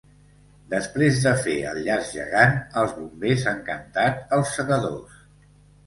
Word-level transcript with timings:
Després 0.71 1.19
de 1.25 1.33
fer 1.43 1.57
el 1.73 1.83
llaç 1.89 2.09
gegant, 2.15 2.59
els 2.85 2.99
bombers 2.99 3.47
han 3.55 3.63
cantat 3.71 4.37
‘Els 4.41 4.59
segadors’. 4.59 5.27